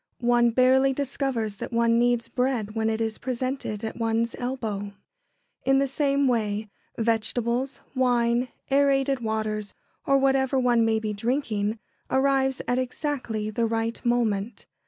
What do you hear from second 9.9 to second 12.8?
or whatever one may be drinking, arrives at